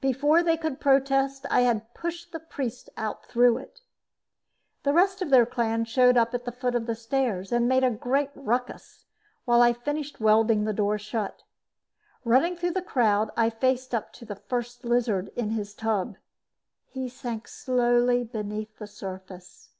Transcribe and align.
Before 0.00 0.42
they 0.42 0.56
could 0.56 0.80
protest, 0.80 1.46
I 1.48 1.60
had 1.60 1.94
pushed 1.94 2.32
the 2.32 2.40
priests 2.40 2.90
out 2.96 3.24
through 3.24 3.58
it. 3.58 3.82
The 4.82 4.92
rest 4.92 5.22
of 5.22 5.30
their 5.30 5.46
clan 5.46 5.84
showed 5.84 6.16
up 6.16 6.34
at 6.34 6.44
the 6.44 6.50
foot 6.50 6.74
of 6.74 6.86
the 6.86 6.96
stairs 6.96 7.52
and 7.52 7.68
made 7.68 7.84
a 7.84 7.90
great 7.92 8.30
ruckus 8.34 9.04
while 9.44 9.62
I 9.62 9.72
finished 9.72 10.18
welding 10.18 10.64
the 10.64 10.72
door 10.72 10.98
shut. 10.98 11.44
Running 12.24 12.56
through 12.56 12.72
the 12.72 12.82
crowd, 12.82 13.30
I 13.36 13.48
faced 13.48 13.94
up 13.94 14.12
to 14.14 14.24
the 14.24 14.34
First 14.34 14.84
Lizard 14.84 15.28
in 15.36 15.50
his 15.50 15.72
tub. 15.72 16.16
He 16.88 17.08
sank 17.08 17.46
slowly 17.46 18.24
beneath 18.24 18.78
the 18.78 18.88
surface. 18.88 19.70